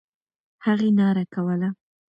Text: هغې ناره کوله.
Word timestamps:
هغې 0.65 0.89
ناره 0.97 1.23
کوله. 1.33 1.69